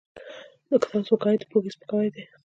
د 0.69 0.71
کتاب 0.81 1.01
سپکاوی 1.07 1.37
د 1.39 1.43
پوهې 1.51 1.69
سپکاوی 1.75 2.09
دی. 2.15 2.23